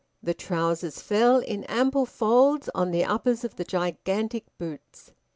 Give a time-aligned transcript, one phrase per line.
[0.23, 5.11] The trousers fell in ample folds on the uppers of the gigantic boots.